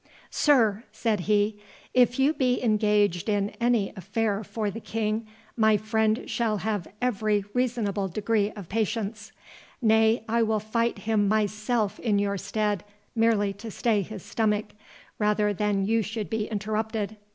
[0.31, 1.59] "Sir," said he,
[1.93, 7.45] "if you be engaged in any affair for the King, my friend shall have every
[7.53, 12.83] reasonable degree of patience—Nay, I will fight him myself in your stead,
[13.15, 14.71] merely to stay his stomach,
[15.19, 17.17] rather than you should be interrupted.